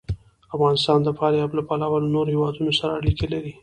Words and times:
افغانستان 0.55 0.99
د 1.03 1.09
فاریاب 1.17 1.49
له 1.57 1.61
پلوه 1.67 1.97
له 2.03 2.09
نورو 2.15 2.31
هېوادونو 2.35 2.71
سره 2.79 2.91
اړیکې 2.99 3.27
لري. 3.33 3.53